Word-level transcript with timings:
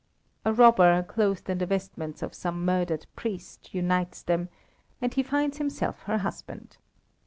A 0.43 0.51
robber, 0.51 1.03
clothed 1.03 1.47
in 1.47 1.59
the 1.59 1.67
vestments 1.67 2.23
of 2.23 2.33
some 2.33 2.65
murdered 2.65 3.05
priest, 3.15 3.71
unites 3.71 4.23
them, 4.23 4.49
and 4.99 5.13
he 5.13 5.21
finds 5.21 5.59
himself 5.59 6.01
her 6.05 6.17
husband. 6.17 6.77